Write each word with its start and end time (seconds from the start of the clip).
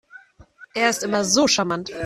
Er 0.73 0.89
ist 0.89 1.03
immer 1.03 1.23
so 1.23 1.47
charmant. 1.47 1.91